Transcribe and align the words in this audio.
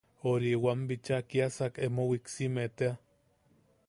Ori... 0.29 0.53
wam 0.63 0.79
bicha 0.87 1.17
kiasak 1.29 1.73
emo 1.87 2.01
wiksiime 2.13 2.65
tea. 2.77 2.93